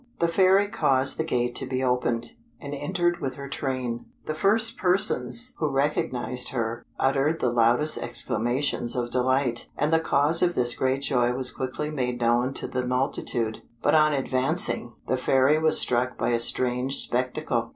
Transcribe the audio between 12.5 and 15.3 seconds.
to the multitude. But on advancing, the